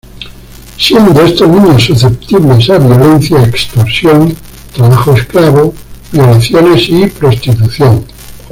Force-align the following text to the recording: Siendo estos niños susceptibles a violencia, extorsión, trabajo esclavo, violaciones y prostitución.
Siendo 0.77 1.21
estos 1.21 1.47
niños 1.47 1.85
susceptibles 1.85 2.71
a 2.71 2.79
violencia, 2.79 3.39
extorsión, 3.43 4.35
trabajo 4.73 5.13
esclavo, 5.15 5.75
violaciones 6.11 6.89
y 6.89 7.05
prostitución. 7.05 8.03